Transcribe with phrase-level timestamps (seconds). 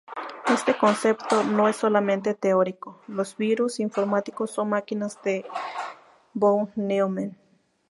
[0.47, 5.45] Este concepto no es solamente teórico: los virus informáticos son máquinas de
[6.33, 7.37] von Neumann.